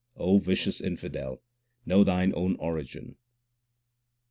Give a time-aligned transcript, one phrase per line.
[0.17, 1.43] O vicious infidel,
[1.85, 3.17] know thine own origin.